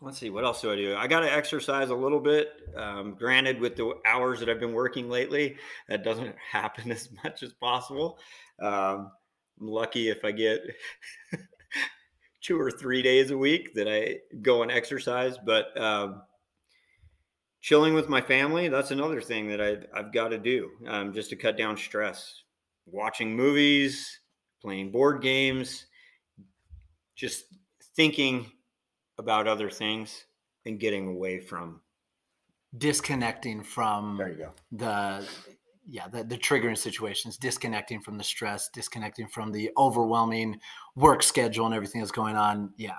[0.00, 0.96] let's see, what else do I do?
[0.96, 2.48] I got to exercise a little bit.
[2.76, 5.56] Um, granted, with the hours that I've been working lately,
[5.88, 8.18] that doesn't happen as much as possible.
[8.60, 9.10] Um,
[9.60, 10.60] I'm lucky if I get
[12.42, 16.22] two or three days a week that I go and exercise, but um,
[17.60, 21.30] chilling with my family, that's another thing that I, I've got to do um, just
[21.30, 22.42] to cut down stress.
[22.86, 24.20] Watching movies,
[24.60, 25.86] playing board games,
[27.14, 27.44] just
[27.94, 28.50] thinking
[29.18, 30.24] about other things
[30.66, 31.80] and getting away from.
[32.76, 34.52] Disconnecting from there you go.
[34.70, 35.28] the
[35.88, 40.58] yeah the, the triggering situations, disconnecting from the stress, disconnecting from the overwhelming
[40.94, 42.72] work schedule and everything that's going on.
[42.76, 42.98] Yeah.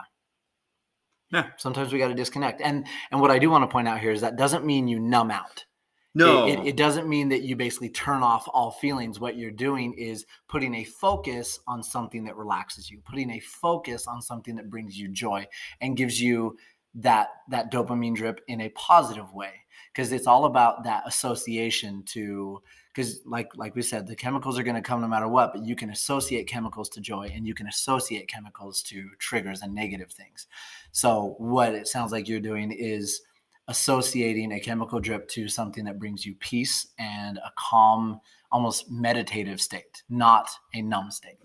[1.32, 1.48] Yeah.
[1.58, 2.62] Sometimes we got to disconnect.
[2.62, 5.00] And and what I do want to point out here is that doesn't mean you
[5.00, 5.66] numb out.
[6.14, 9.20] No, It, it, it doesn't mean that you basically turn off all feelings.
[9.20, 14.08] What you're doing is putting a focus on something that relaxes you, putting a focus
[14.08, 15.48] on something that brings you joy
[15.80, 16.58] and gives you
[16.96, 19.54] that that dopamine drip in a positive way.
[19.94, 22.62] Because it's all about that association to
[22.94, 25.64] because like like we said, the chemicals are going to come no matter what, but
[25.66, 30.12] you can associate chemicals to joy and you can associate chemicals to triggers and negative
[30.12, 30.48] things.
[30.92, 33.22] So what it sounds like you're doing is
[33.68, 38.20] associating a chemical drip to something that brings you peace and a calm,
[38.52, 41.38] almost meditative state, not a numb state.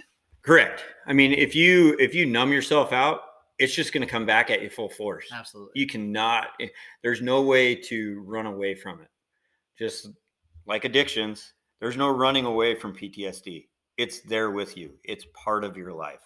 [0.43, 0.85] correct.
[1.07, 3.21] I mean, if you if you numb yourself out,
[3.59, 5.27] it's just going to come back at you full force.
[5.33, 5.73] Absolutely.
[5.81, 6.49] You cannot.
[6.61, 6.69] eh,
[7.03, 9.09] There's no way to run away from it.
[9.79, 10.09] Just
[10.67, 13.67] like addictions, there's no running away from PTSD.
[13.97, 14.95] It's there with you.
[15.05, 16.23] It's part of your life,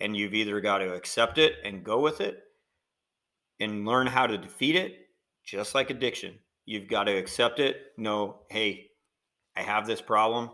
[0.00, 2.42] and you've either got to accept it and go with it,
[3.60, 4.94] and learn how to defeat it.
[5.44, 7.76] Just like addiction, you've got to accept it.
[7.96, 8.86] Know, hey,
[9.56, 10.50] I have this problem.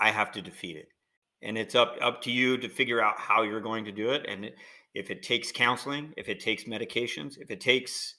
[0.00, 0.88] I have to defeat it,
[1.42, 4.26] and it's up up to you to figure out how you're going to do it.
[4.28, 4.50] And
[4.94, 8.16] if it takes counseling, if it takes medications, if it takes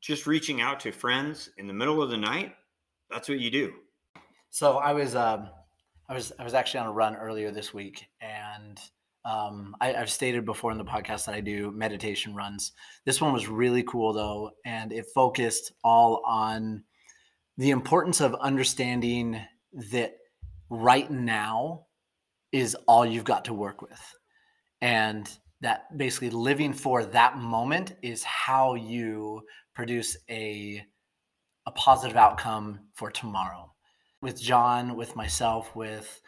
[0.00, 2.54] just reaching out to friends in the middle of the night,
[3.12, 3.72] that's what you do.
[4.50, 5.48] So I was um,
[6.08, 8.78] I was I was actually on a run earlier this week, and
[9.24, 12.72] um, I, I've stated before in the podcast that I do meditation runs.
[13.04, 16.84] This one was really cool though, and it focused all on
[17.56, 19.40] the importance of understanding
[19.90, 20.14] that
[20.70, 21.86] right now
[22.50, 24.14] is all you've got to work with,
[24.80, 29.40] and that basically living for that moment is how you
[29.74, 30.84] produce a
[31.66, 33.72] a positive outcome for tomorrow.
[34.20, 36.20] With john with myself with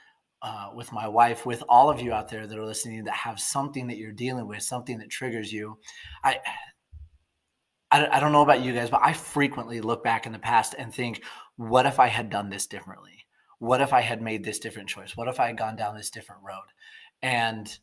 [0.42, 3.40] uh, with my wife with all of you out there that are listening that have
[3.40, 5.79] something that you're dealing with something that triggers you
[6.23, 6.38] i
[7.90, 10.75] I, I don't know about you guys but i frequently look back in the past
[10.77, 11.23] and think
[11.57, 13.27] what if i had done this differently?
[13.59, 15.16] What if i had made this different choice?
[15.16, 16.66] What if i had gone down this different road?
[17.23, 17.79] And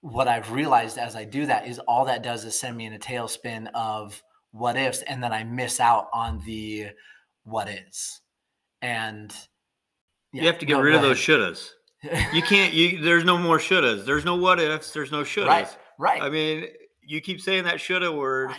[0.00, 2.92] what I've realized as I do that is all that does is send me in
[2.92, 4.22] a tailspin of
[4.54, 6.90] what ifs, and then I miss out on the
[7.42, 8.20] what is.
[8.80, 9.34] And
[10.32, 11.70] yeah, you have to get rid of those shouldas.
[12.32, 12.72] you can't.
[12.72, 14.06] You there's no more shouldas.
[14.06, 14.92] There's no what ifs.
[14.92, 15.48] There's no shouldas.
[15.48, 15.76] Right.
[15.98, 16.22] Right.
[16.22, 16.66] I mean,
[17.02, 18.50] you keep saying that shoulda word.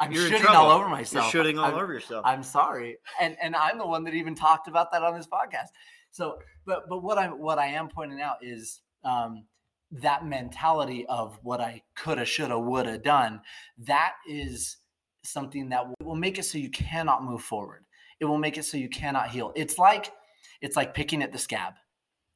[0.00, 1.32] I'm you're shooting all over myself.
[1.32, 2.24] You're shooting all I'm, over yourself.
[2.26, 5.68] I'm sorry, and and I'm the one that even talked about that on this podcast.
[6.10, 9.44] So, but but what I'm what I am pointing out is um,
[9.90, 13.40] that mentality of what I coulda, shoulda, woulda done,
[13.78, 14.76] that is
[15.24, 17.84] something that will make it so you cannot move forward.
[18.20, 19.52] It will make it so you cannot heal.
[19.54, 20.12] It's like
[20.60, 21.74] it's like picking at the scab.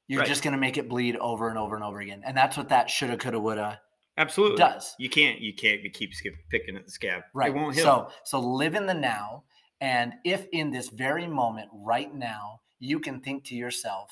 [0.08, 0.28] You're right.
[0.28, 2.68] just going to make it bleed over and over and over again, and that's what
[2.68, 3.80] that shoulda, coulda, woulda
[4.18, 4.94] absolutely does.
[4.98, 6.12] You can't you can't keep
[6.50, 7.22] picking at the scab.
[7.34, 7.50] Right.
[7.50, 7.84] It won't heal.
[7.84, 9.44] So so live in the now,
[9.80, 14.10] and if in this very moment, right now, you can think to yourself,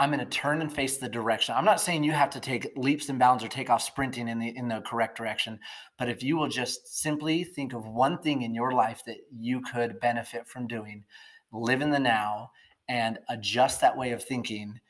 [0.00, 1.54] I'm going to turn and face the direction.
[1.54, 4.38] I'm not saying you have to take leaps and bounds or take off sprinting in
[4.38, 5.60] the in the correct direction,
[5.98, 9.60] but if you will just simply think of one thing in your life that you
[9.60, 11.04] could benefit from doing,
[11.52, 12.50] live in the now
[12.88, 14.80] and adjust that way of thinking,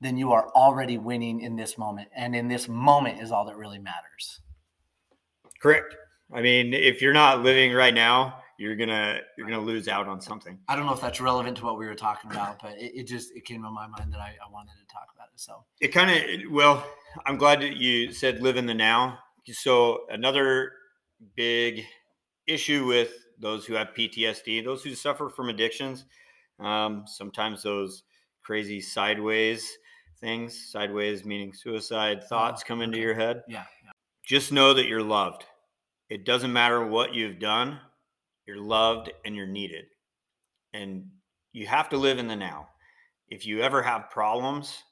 [0.00, 2.08] then you are already winning in this moment.
[2.14, 4.42] And in this moment is all that really matters.
[5.60, 5.96] Correct.
[6.32, 10.20] I mean, if you're not living right now, you're gonna you're gonna lose out on
[10.20, 10.56] something.
[10.68, 13.06] I don't know if that's relevant to what we were talking about, but it, it
[13.08, 15.40] just it came to my mind that I, I wanted to talk about it.
[15.40, 16.86] So it kind of well,
[17.26, 19.18] I'm glad that you said live in the now.
[19.46, 20.74] So another
[21.34, 21.84] big
[22.46, 26.04] issue with those who have PTSD, those who suffer from addictions,
[26.60, 28.04] um, sometimes those
[28.44, 29.76] crazy sideways
[30.20, 33.02] things, sideways meaning suicide thoughts oh, come into okay.
[33.02, 33.42] your head.
[33.48, 33.90] Yeah, yeah.
[34.24, 35.46] Just know that you're loved.
[36.08, 37.80] It doesn't matter what you've done
[38.46, 39.84] you're loved and you're needed.
[40.72, 41.06] And
[41.52, 42.68] you have to live in the now.
[43.28, 44.82] If you ever have problems,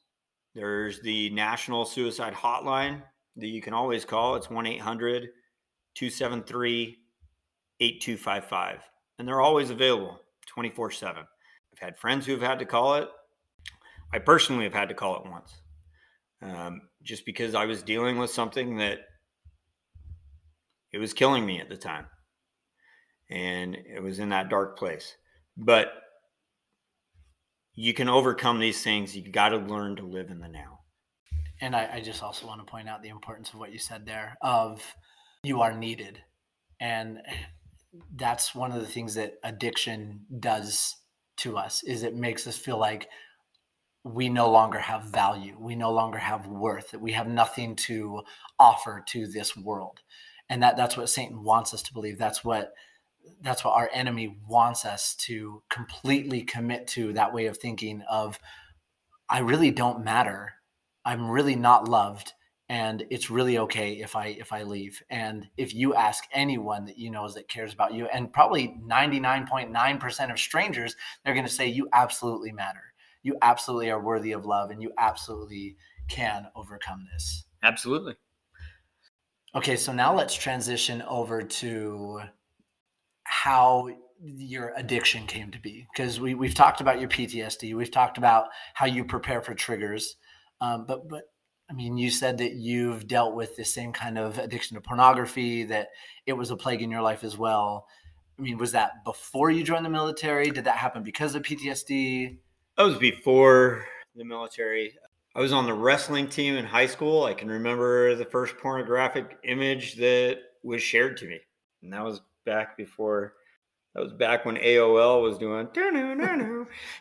[0.54, 3.02] there's the National Suicide Hotline
[3.36, 4.36] that you can always call.
[4.36, 5.28] It's 1 800
[5.94, 6.98] 273
[7.80, 8.78] 8255.
[9.18, 11.22] And they're always available 24 7.
[11.72, 13.08] I've had friends who have had to call it.
[14.12, 15.60] I personally have had to call it once
[16.42, 19.00] um, just because I was dealing with something that
[20.92, 22.06] it was killing me at the time
[23.30, 25.16] and it was in that dark place.
[25.56, 25.88] But
[27.74, 29.16] you can overcome these things.
[29.16, 30.80] You got to learn to live in the now.
[31.60, 34.06] And I, I, just also want to point out the importance of what you said
[34.06, 34.82] there of
[35.42, 36.18] you are needed.
[36.80, 37.18] And
[38.16, 40.96] that's one of the things that addiction does
[41.38, 43.08] to us is it makes us feel like
[44.04, 45.56] we no longer have value.
[45.58, 48.22] We no longer have worth, that we have nothing to
[48.58, 50.00] offer to this world.
[50.48, 52.18] And that that's what Satan wants us to believe.
[52.18, 52.72] That's what
[53.42, 58.38] that's what our enemy wants us to completely commit to that way of thinking of
[59.28, 60.52] i really don't matter.
[61.04, 62.32] I'm really not loved
[62.68, 65.02] and it's really okay if i if i leave.
[65.08, 70.30] And if you ask anyone that you know that cares about you and probably 99.9%
[70.30, 72.92] of strangers they're going to say you absolutely matter.
[73.22, 75.76] You absolutely are worthy of love and you absolutely
[76.08, 77.44] can overcome this.
[77.62, 78.14] Absolutely.
[79.54, 82.20] Okay so now let's transition over to
[83.30, 83.88] how
[84.20, 88.48] your addiction came to be because we, we've talked about your ptsd we've talked about
[88.74, 90.16] how you prepare for triggers
[90.60, 91.22] um, but but
[91.70, 95.62] i mean you said that you've dealt with the same kind of addiction to pornography
[95.62, 95.88] that
[96.26, 97.86] it was a plague in your life as well.
[98.36, 100.50] I mean was that before you joined the military?
[100.50, 102.36] Did that happen because of ptsd
[102.76, 104.92] that was before the military.
[105.36, 107.24] I was on the wrestling team in high school.
[107.24, 111.38] I can remember the first pornographic image that was shared to me
[111.82, 113.34] and that was back before
[113.94, 115.68] that was back when AOL was doing.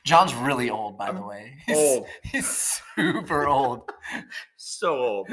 [0.03, 1.55] John's really old, by the way.
[1.67, 2.07] He's, old.
[2.23, 3.91] he's super old.
[4.57, 5.29] so old.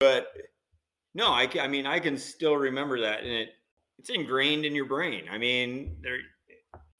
[0.00, 0.26] But
[1.14, 3.50] no, I, I mean, I can still remember that, and it
[3.98, 5.26] it's ingrained in your brain.
[5.30, 6.18] I mean, there,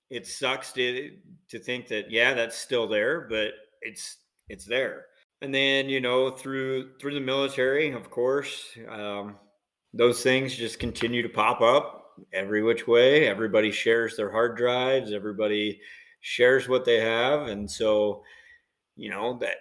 [0.09, 1.11] it sucks to
[1.49, 5.07] to think that yeah, that's still there, but it's it's there.
[5.41, 9.35] And then you know, through through the military, of course, um,
[9.95, 13.29] those things just continue to pop up every which way.
[13.29, 15.81] Everybody shares their hard drives, everybody
[16.21, 17.49] shares what they have.
[17.49, 18.23] And so,
[18.97, 19.57] you know, that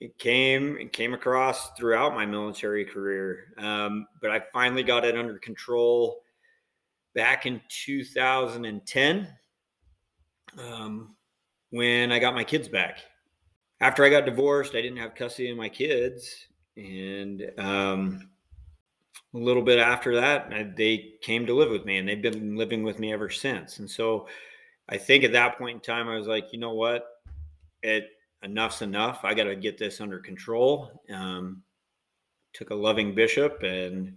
[0.00, 3.54] it came it came across throughout my military career.
[3.58, 6.22] Um, but I finally got it under control
[7.14, 9.28] back in 2010
[10.58, 11.16] um,
[11.70, 12.98] when I got my kids back.
[13.80, 18.30] After I got divorced, I didn't have custody of my kids, and um,
[19.34, 22.84] a little bit after that, they came to live with me, and they've been living
[22.84, 23.78] with me ever since.
[23.78, 24.28] And so,
[24.88, 27.06] I think at that point in time, I was like, you know what,
[27.82, 28.10] it
[28.42, 29.20] enough's enough.
[29.24, 31.02] I got to get this under control.
[31.12, 31.62] Um,
[32.52, 34.14] took a loving bishop and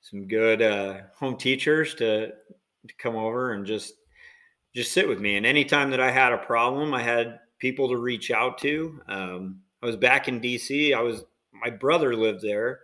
[0.00, 3.94] some good uh, home teachers to, to come over and just
[4.74, 5.36] just sit with me.
[5.36, 9.00] And anytime that I had a problem, I had people to reach out to.
[9.06, 10.94] Um, I was back in DC.
[10.94, 12.80] I was my brother lived there,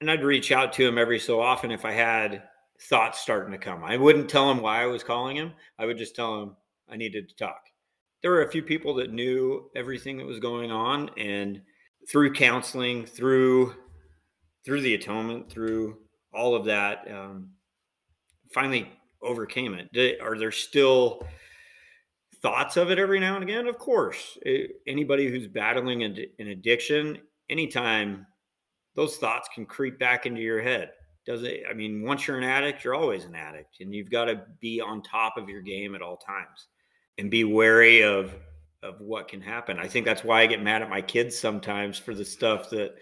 [0.00, 2.44] and I'd reach out to him every so often if I had
[2.88, 3.84] thoughts starting to come.
[3.84, 5.52] I wouldn't tell him why I was calling him.
[5.78, 6.56] I would just tell him
[6.88, 7.60] I needed to talk
[8.22, 11.60] there were a few people that knew everything that was going on and
[12.08, 13.74] through counseling through
[14.64, 15.98] through the atonement through
[16.34, 17.48] all of that um,
[18.52, 18.90] finally
[19.22, 21.26] overcame it are there still
[22.42, 27.18] thoughts of it every now and again of course it, anybody who's battling an addiction
[27.50, 28.26] anytime
[29.00, 30.90] those thoughts can creep back into your head
[31.26, 34.26] does it i mean once you're an addict you're always an addict and you've got
[34.26, 36.68] to be on top of your game at all times
[37.18, 38.34] and be wary of
[38.82, 39.78] of what can happen.
[39.78, 42.94] I think that's why I get mad at my kids sometimes for the stuff that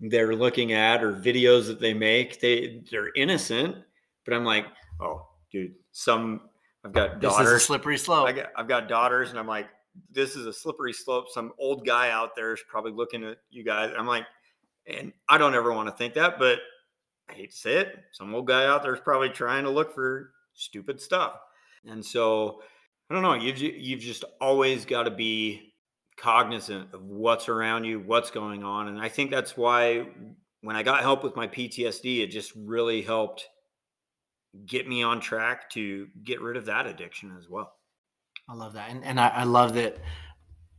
[0.00, 2.40] they're looking at or videos that they make.
[2.40, 3.76] They they're innocent,
[4.24, 4.66] but I'm like,
[5.00, 6.42] oh, dude, some
[6.84, 7.46] I've got daughters.
[7.46, 8.28] This is a slippery slope.
[8.28, 9.68] I got, I've got daughters, and I'm like,
[10.10, 11.26] this is a slippery slope.
[11.30, 13.92] Some old guy out there is probably looking at you guys.
[13.96, 14.24] I'm like,
[14.86, 16.58] and I don't ever want to think that, but
[17.28, 17.96] I hate to say it.
[18.12, 21.34] Some old guy out there is probably trying to look for stupid stuff.
[21.84, 22.62] And so
[23.10, 23.34] I don't know.
[23.34, 25.74] You've you've just always got to be
[26.16, 30.06] cognizant of what's around you, what's going on, and I think that's why
[30.62, 33.48] when I got help with my PTSD, it just really helped
[34.66, 37.72] get me on track to get rid of that addiction as well.
[38.48, 39.98] I love that, and and I, I love that.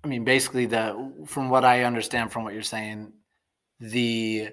[0.04, 3.14] I mean, basically, the from what I understand from what you're saying,
[3.84, 4.50] the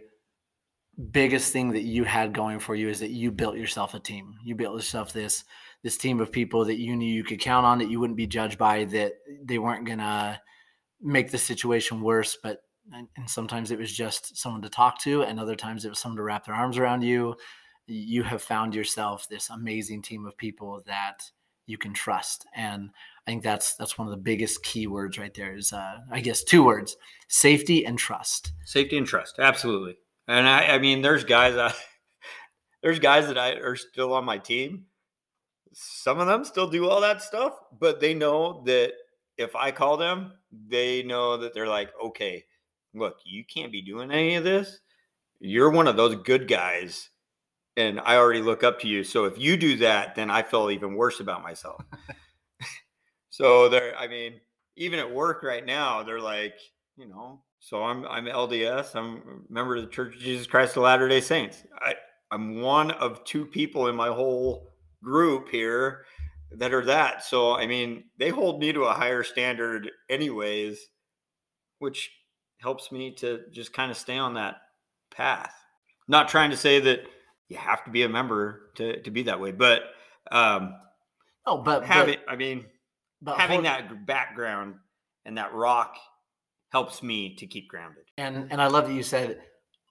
[1.13, 4.35] biggest thing that you had going for you is that you built yourself a team.
[4.43, 5.45] You built yourself this
[5.83, 8.27] this team of people that you knew you could count on, that you wouldn't be
[8.27, 10.41] judged by, that they weren't gonna
[11.01, 12.37] make the situation worse.
[12.43, 12.59] But
[12.93, 16.17] and, sometimes it was just someone to talk to, and other times it was someone
[16.17, 17.37] to wrap their arms around you.
[17.87, 21.23] You have found yourself this amazing team of people that
[21.67, 22.91] you can trust, and
[23.31, 25.57] I think that's that's one of the biggest key words right there.
[25.57, 26.97] Is uh, I guess two words:
[27.29, 28.53] safety and trust.
[28.65, 29.97] Safety and trust, absolutely.
[30.27, 31.73] And I, I mean, there's guys, I,
[32.83, 34.87] there's guys that I are still on my team
[35.73, 38.93] some of them still do all that stuff, but they know that
[39.37, 40.33] if I call them,
[40.69, 42.45] they know that they're like, okay,
[42.95, 44.81] look, you can't be doing any of this.
[45.39, 47.11] You're one of those good guys.
[47.77, 49.05] And I already look up to you.
[49.05, 51.83] So if you do that, then I feel even worse about myself.
[53.41, 54.41] so they're, I mean,
[54.77, 56.55] even at work right now, they're like,
[56.97, 58.95] you know, so I'm I'm LDS.
[58.95, 61.63] I'm a member of the Church of Jesus Christ of Latter Day Saints.
[61.79, 61.95] I
[62.31, 64.71] I'm one of two people in my whole
[65.03, 66.05] group here
[66.53, 67.25] that are that.
[67.25, 70.79] So, I mean, they hold me to a higher standard, anyways,
[71.79, 72.11] which
[72.59, 74.57] helps me to just kind of stay on that
[75.15, 75.55] path.
[76.09, 77.01] Not trying to say that
[77.49, 79.83] you have to be a member to, to be that way, but
[80.31, 80.75] um,
[81.47, 82.65] oh, but having, but, I mean,
[83.23, 84.75] but having that background
[85.25, 85.97] and that rock
[86.71, 88.05] helps me to keep grounded.
[88.17, 89.41] And and I love that you said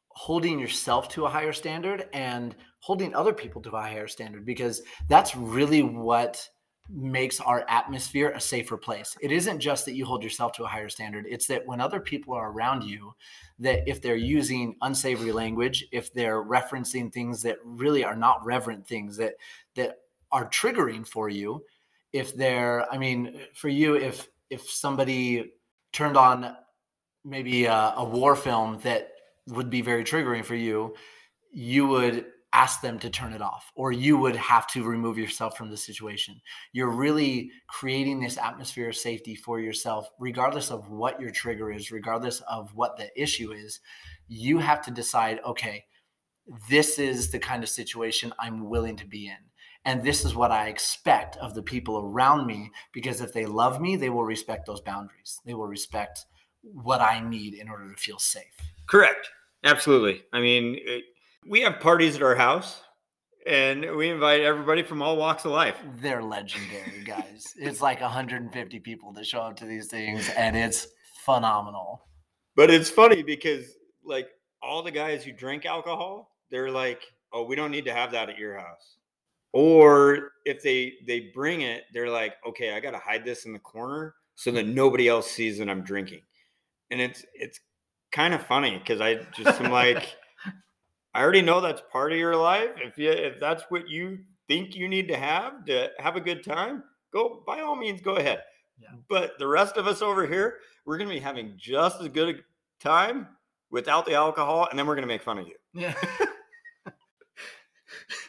[0.10, 4.82] holding yourself to a higher standard and holding other people to a higher standard because
[5.08, 6.46] that's really what
[6.90, 9.16] makes our atmosphere a safer place.
[9.22, 12.00] It isn't just that you hold yourself to a higher standard, it's that when other
[12.00, 13.14] people are around you
[13.60, 18.88] that if they're using unsavory language, if they're referencing things that really are not reverent
[18.88, 19.36] things that
[19.76, 19.98] that
[20.32, 21.64] are triggering for you,
[22.14, 25.52] if they're I mean for you if if somebody
[25.94, 26.56] turned on
[27.24, 29.10] maybe a, a war film that
[29.48, 30.96] would be very triggering for you,
[31.52, 35.56] you would ask them to turn it off or you would have to remove yourself
[35.56, 36.40] from the situation.
[36.74, 41.92] You're really creating this atmosphere of safety for yourself, regardless of what your trigger is,
[41.92, 43.80] regardless of what the issue is.
[44.28, 45.86] You have to decide, okay,
[46.70, 49.49] this is the kind of situation I'm willing to be in.
[49.86, 53.80] And this is what I expect of the people around me because if they love
[53.80, 55.40] me, they will respect those boundaries.
[55.46, 56.26] They will respect
[56.62, 58.58] what I need in order to feel safe.
[58.88, 59.30] Correct.
[59.64, 60.24] Absolutely.
[60.34, 61.04] I mean, it,
[61.48, 62.82] we have parties at our house
[63.46, 65.78] and we invite everybody from all walks of life.
[66.02, 67.54] They're legendary, guys.
[67.58, 70.88] it's like 150 people that show up to these things and it's
[71.26, 72.02] phenomenal.
[72.56, 73.66] but it's funny because
[74.04, 74.28] like
[74.62, 77.02] all the guys who drink alcohol, they're like,
[77.32, 78.98] "Oh, we don't need to have that at your house."
[79.52, 83.54] Or if they they bring it, they're like, "Okay, I got to hide this in
[83.54, 86.22] the corner so that nobody else sees that I'm drinking."
[86.92, 87.60] And it's it's
[88.12, 90.16] kind of funny because I just am like,
[91.14, 92.70] I already know that's part of your life.
[92.78, 96.44] If you if that's what you think you need to have to have a good
[96.44, 98.44] time, go by all means go ahead.
[98.80, 98.90] Yeah.
[99.10, 102.40] But the rest of us over here, we're gonna be having just as good a
[102.80, 103.28] time
[103.72, 105.56] without the alcohol, and then we're gonna make fun of you.
[105.74, 105.96] Yeah.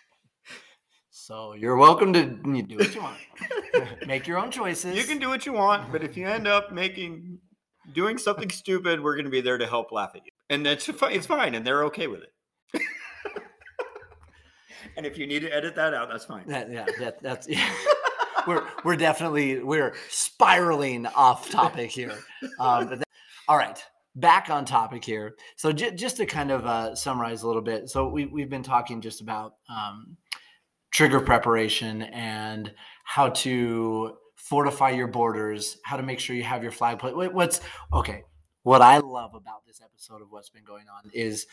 [1.31, 3.17] so you're welcome to you do what you want.
[4.09, 4.97] Make your own choices.
[4.97, 7.39] You can do what you want, but if you end up making
[7.93, 10.33] doing something stupid, we're gonna be there to help laugh at you.
[10.49, 12.83] And that's it's fine, and they're okay with it.
[14.97, 16.49] and if you need to edit that out, that's fine.
[16.49, 17.65] That, yeah, that, that's yeah.
[18.49, 22.19] we're we're definitely we're spiraling off topic here.
[22.59, 23.09] Um, but that,
[23.47, 23.81] all right,
[24.17, 25.37] back on topic here.
[25.55, 27.89] So j- just to kind of uh, summarize a little bit.
[27.89, 30.17] So we we've been talking just about um,
[30.91, 32.73] trigger preparation and
[33.05, 37.01] how to fortify your borders, how to make sure you have your flag.
[37.03, 37.61] What's
[37.93, 38.25] okay?
[38.63, 41.47] What I love about this episode of what's been going on is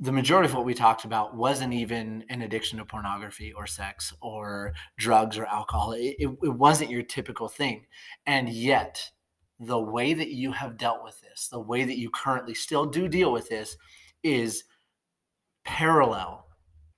[0.00, 4.14] the majority of what we talked about wasn't even an addiction to pornography or sex
[4.22, 5.92] or drugs or alcohol.
[5.92, 7.86] It, it, it, wasn't your typical thing.
[8.24, 9.10] And yet,
[9.58, 13.08] the way that you have dealt with this, the way that you currently still do
[13.08, 13.76] deal with this,
[14.22, 14.64] is
[15.64, 16.46] parallel,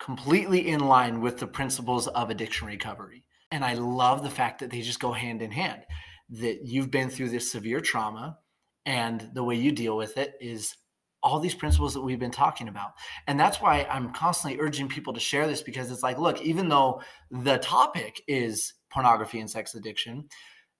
[0.03, 3.25] completely in line with the principles of addiction recovery.
[3.53, 5.83] And I love the fact that they just go hand in hand,
[6.31, 8.39] that you've been through this severe trauma.
[8.85, 10.75] And the way you deal with it is
[11.23, 12.95] all these principles that we've been talking about.
[13.29, 16.69] And that's why I'm constantly urging people to share this because it's like, look, even
[16.69, 17.01] though
[17.31, 20.29] the topic is pornography and sex addiction,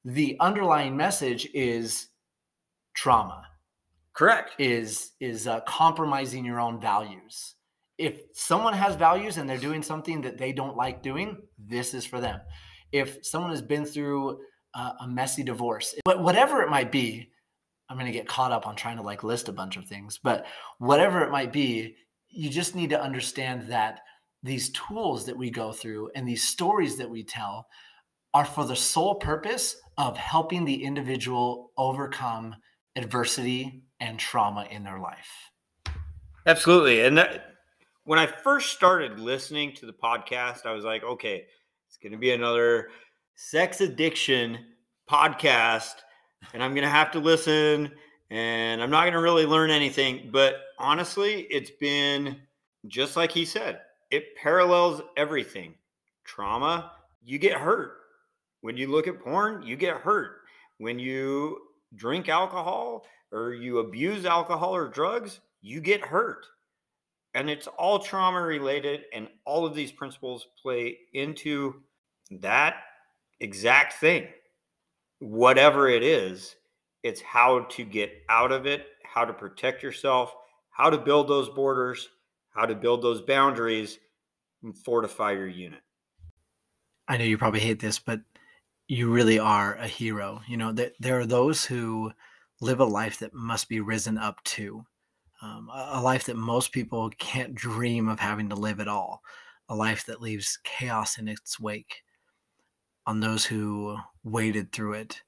[0.05, 2.09] the underlying message is
[2.95, 3.45] trauma.
[4.15, 4.51] Correct.
[4.59, 7.55] Is is uh, compromising your own values.
[7.99, 12.05] If someone has values and they're doing something that they don't like doing, this is
[12.05, 12.41] for them.
[12.91, 14.39] If someone has been through
[14.75, 17.31] uh, a messy divorce, but whatever it might be,
[17.89, 20.19] I'm going to get caught up on trying to like list a bunch of things,
[20.23, 20.47] but
[20.79, 21.97] whatever it might be,
[22.31, 24.01] you just need to understand that
[24.43, 27.67] these tools that we go through and these stories that we tell
[28.35, 32.57] are for the sole purpose of helping the individual overcome
[32.97, 35.29] adversity and trauma in their life.
[36.47, 37.03] Absolutely.
[37.03, 37.52] And that,
[38.05, 41.45] when I first started listening to the podcast, I was like, okay,
[41.87, 42.89] it's going to be another
[43.35, 44.59] sex addiction
[45.09, 45.95] podcast
[46.53, 47.93] and I'm going to have to listen
[48.31, 50.31] and I'm not going to really learn anything.
[50.33, 52.41] But honestly, it's been
[52.89, 53.81] just like he said,
[54.11, 55.75] it parallels everything.
[56.25, 56.93] Trauma,
[57.25, 57.99] you get hurt.
[58.63, 60.39] When you look at porn, you get hurt.
[60.79, 61.59] When you
[61.95, 66.47] drink alcohol or you abuse alcohol or drugs, you get hurt.
[67.35, 71.83] And it's all trauma related, and all of these principles play into
[72.31, 72.77] that
[73.41, 74.29] exact thing
[75.23, 76.57] whatever it is,
[77.05, 80.35] it's how to get out of it, how to protect yourself,
[80.71, 82.09] how to build those borders,
[82.51, 83.99] how to build those boundaries,
[84.65, 85.81] and fortify your unit.
[87.07, 88.21] I know you probably hate this, but
[88.89, 90.43] you really are a hero.
[90.49, 92.11] You know, that there are those who
[92.61, 94.85] live a life that must be risen up to,
[95.43, 99.23] um, a life that most people can't dream of having to live at all,
[99.69, 102.03] a life that leaves chaos in its wake
[103.07, 105.21] on those who waded through it.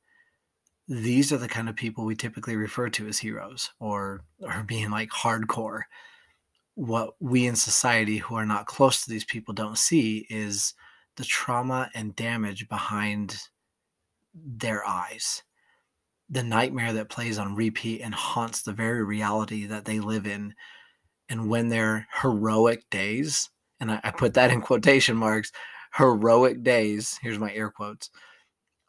[0.86, 4.90] These are the kind of people we typically refer to as heroes or or being
[4.90, 5.82] like hardcore.
[6.74, 10.74] What we in society who are not close to these people don't see is
[11.16, 13.36] the trauma and damage behind
[14.34, 15.42] their eyes
[16.29, 20.55] the nightmare that plays on repeat and haunts the very reality that they live in
[21.29, 23.51] and when their heroic days
[23.81, 25.53] and I, I put that in quotation marks
[25.95, 28.11] heroic days, here's my air quotes,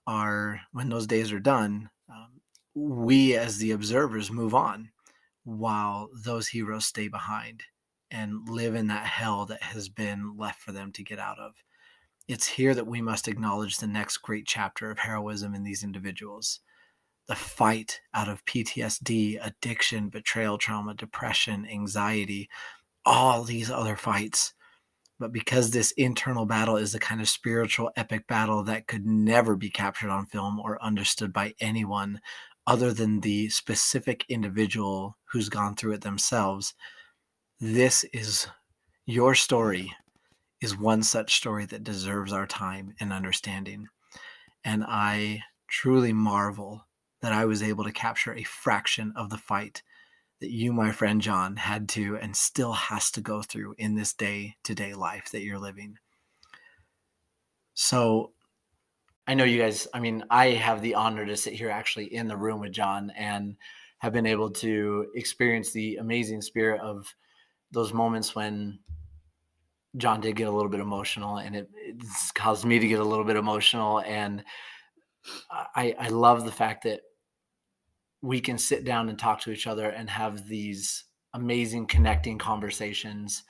[0.08, 2.42] are when those days are done, um,
[2.74, 4.90] we as the observers move on
[5.44, 7.64] while those heroes stay behind
[8.12, 11.54] and live in that hell that has been left for them to get out of.
[12.28, 16.60] It's here that we must acknowledge the next great chapter of heroism in these individuals.
[17.28, 22.49] The fight out of PTSD, addiction, betrayal trauma, depression, anxiety,
[23.05, 24.53] all these other fights
[25.19, 29.55] but because this internal battle is the kind of spiritual epic battle that could never
[29.55, 32.19] be captured on film or understood by anyone
[32.67, 36.73] other than the specific individual who's gone through it themselves,
[37.59, 38.47] this is
[39.05, 39.93] your story
[40.61, 43.88] is one such story that deserves our time and understanding.
[44.63, 46.86] And I truly marvel
[47.26, 49.82] that I was able to capture a fraction of the fight
[50.41, 54.13] that you, my friend John, had to and still has to go through in this
[54.13, 55.97] day to day life that you're living.
[57.73, 58.34] So
[59.26, 62.28] I know you guys, I mean, I have the honor to sit here actually in
[62.28, 63.55] the room with John and
[63.97, 67.11] have been able to experience the amazing spirit of
[67.71, 68.78] those moments when
[69.97, 73.03] John did get a little bit emotional and it, it's caused me to get a
[73.03, 74.01] little bit emotional.
[74.01, 74.43] And
[75.76, 77.01] I, I love the fact that
[78.26, 81.03] we can sit down and talk to each other and have these
[81.36, 83.43] amazing connecting conversations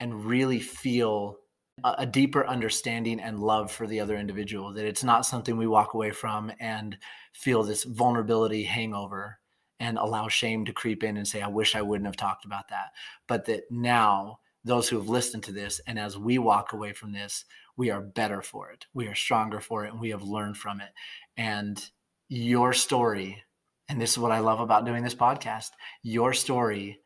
[0.00, 1.36] and really feel
[1.84, 5.66] a, a deeper understanding and love for the other individual that it's not something we
[5.66, 6.96] walk away from and
[7.34, 9.38] feel this vulnerability hangover
[9.78, 12.68] and allow shame to creep in and say i wish i wouldn't have talked about
[12.70, 12.92] that.
[13.28, 17.12] But that now those who have listened to this and as we walk away from
[17.12, 17.44] this
[17.76, 18.86] we are better for it.
[18.94, 20.90] We are stronger for it and we have learned from it.
[21.36, 21.82] And
[22.28, 23.42] your story
[23.88, 25.70] and this is what I love about doing this podcast.
[26.02, 27.00] Your story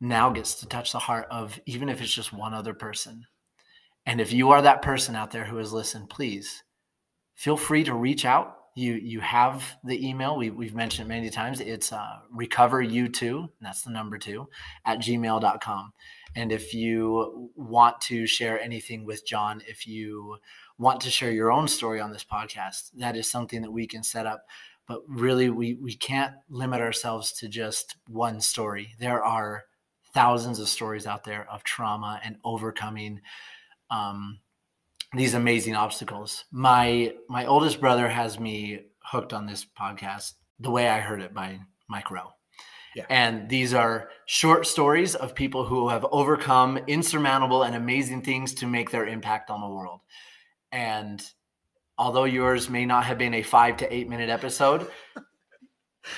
[0.00, 3.24] now gets to touch the heart of even if it's just one other person.
[4.06, 6.62] And if you are that person out there who has listened, please
[7.34, 8.56] feel free to reach out.
[8.76, 10.36] You you have the email.
[10.36, 11.60] We, we've mentioned it many times.
[11.60, 13.50] It's uh, recover you too.
[13.60, 14.48] That's the number two
[14.84, 15.92] at gmail.com.
[16.36, 20.38] And if you want to share anything with John, if you
[20.76, 24.02] want to share your own story on this podcast, that is something that we can
[24.02, 24.44] set up
[24.86, 29.64] but really we we can't limit ourselves to just one story there are
[30.12, 33.20] thousands of stories out there of trauma and overcoming
[33.90, 34.38] um,
[35.14, 40.88] these amazing obstacles my my oldest brother has me hooked on this podcast the way
[40.88, 41.58] i heard it by
[41.88, 42.32] mike rowe
[42.94, 43.06] yeah.
[43.10, 48.66] And these are short stories of people who have overcome insurmountable and amazing things to
[48.66, 50.00] make their impact on the world.
[50.70, 51.22] And
[51.98, 54.88] although yours may not have been a five to eight minute episode,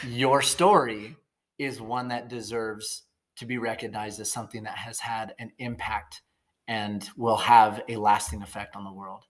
[0.07, 1.17] your story
[1.59, 3.05] is one that deserves
[3.37, 6.23] to be recognized as something that has had an impact
[6.69, 9.25] and will have a lasting effect on the world.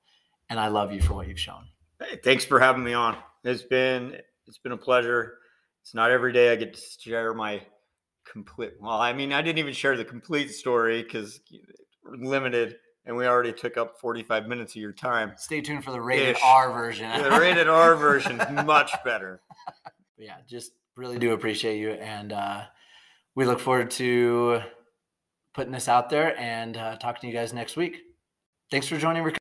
[0.48, 1.66] And I love you for what you've shown.
[2.00, 3.16] Hey, thanks for having me on.
[3.44, 4.16] It's been
[4.46, 5.38] it's been a pleasure.
[5.82, 7.62] It's not every day I get to share my
[8.30, 8.72] complete.
[8.80, 11.40] Well, I mean, I didn't even share the complete story because
[12.04, 12.76] limited
[13.06, 15.32] and we already took up 45 minutes of your time.
[15.36, 16.42] Stay tuned for the rated Ish.
[16.44, 17.22] R version.
[17.22, 19.40] the rated R version is much better.
[20.18, 21.90] yeah, just really do appreciate you.
[21.92, 22.64] And uh,
[23.34, 24.60] we look forward to
[25.54, 27.98] putting this out there and uh, talking to you guys next week.
[28.70, 29.36] Thanks for joining.